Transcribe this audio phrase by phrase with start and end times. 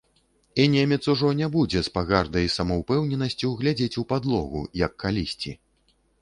[0.61, 5.55] І немец ужо не будзе з пагардай і самаўпэўненасцю глядзець у падлогу, як калісьці.